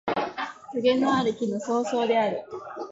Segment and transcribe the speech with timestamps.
[0.73, 2.43] とげのある木の総称である